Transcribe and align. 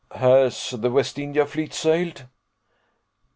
"Has 0.15 0.71
the 0.71 0.89
West 0.89 1.19
India 1.19 1.45
fleet 1.45 1.75
sailed?" 1.75 2.25